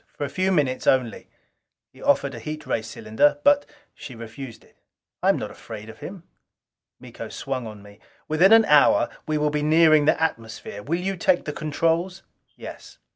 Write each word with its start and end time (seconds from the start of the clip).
"For 0.17 0.23
a 0.25 0.29
few 0.29 0.51
minutes 0.51 0.87
only." 0.87 1.29
He 1.93 2.01
proffered 2.01 2.33
a 2.33 2.39
heat 2.39 2.65
ray 2.65 2.81
cylinder 2.81 3.37
but 3.43 3.67
she 3.93 4.15
refused 4.15 4.63
it. 4.63 4.75
"I 5.21 5.29
am 5.29 5.37
not 5.37 5.51
afraid 5.51 5.89
of 5.91 5.99
him." 5.99 6.23
Miko 6.99 7.29
swung 7.29 7.67
on 7.67 7.83
me. 7.83 7.99
"Within 8.27 8.51
an 8.51 8.65
hour 8.65 9.09
we 9.27 9.37
will 9.37 9.51
be 9.51 9.61
nearing 9.61 10.05
the 10.05 10.19
atmosphere. 10.19 10.81
Will 10.81 10.99
you 10.99 11.15
take 11.15 11.45
the 11.45 11.53
controls?" 11.53 12.23
"Yes." 12.55 12.97